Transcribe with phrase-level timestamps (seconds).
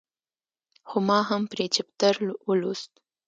[0.87, 2.15] خو ما هم پرې چپټر
[2.47, 2.91] ولوست.